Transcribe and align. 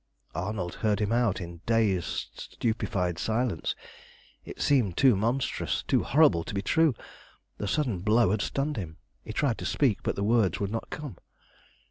Arnold 0.33 0.73
heard 0.81 0.99
him 0.99 1.11
out 1.11 1.39
in 1.39 1.61
dazed, 1.67 2.31
stupefied 2.33 3.19
silence. 3.19 3.75
It 4.43 4.59
seemed 4.59 4.97
too 4.97 5.15
monstrous, 5.15 5.83
too 5.83 6.01
horrible, 6.01 6.43
to 6.45 6.55
be 6.55 6.63
true. 6.63 6.95
The 7.59 7.67
sudden 7.67 7.99
blow 7.99 8.31
had 8.31 8.41
stunned 8.41 8.77
him. 8.77 8.97
He 9.23 9.31
tried 9.31 9.59
to 9.59 9.65
speak, 9.65 9.99
but 10.01 10.15
the 10.15 10.23
words 10.23 10.59
would 10.59 10.71
not 10.71 10.89
come. 10.89 11.19